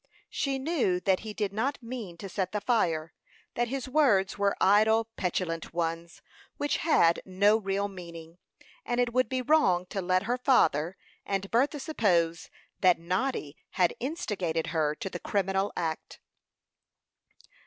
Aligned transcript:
She 0.31 0.57
knew 0.57 0.99
that 1.01 1.19
he 1.19 1.31
did 1.31 1.53
not 1.53 1.77
mean 1.83 2.17
to 2.17 2.27
set 2.27 2.53
the 2.53 2.59
fire; 2.61 3.13
that 3.53 3.67
his 3.67 3.87
words 3.87 4.35
were 4.35 4.57
idle, 4.59 5.05
petulant 5.15 5.75
ones, 5.75 6.23
which 6.57 6.77
had 6.77 7.21
no 7.23 7.57
real 7.57 7.87
meaning; 7.87 8.39
and 8.83 8.99
it 8.99 9.13
would 9.13 9.29
be 9.29 9.43
wrong 9.43 9.85
to 9.89 10.01
let 10.01 10.23
her 10.23 10.39
father 10.39 10.97
and 11.23 11.51
Bertha 11.51 11.79
suppose 11.79 12.49
that 12.79 12.97
Noddy 12.97 13.55
had 13.77 13.93
instigated 13.99 14.67
her 14.73 14.95
to 14.95 15.07
the 15.07 15.19
criminal 15.19 15.71
act. 15.77 16.19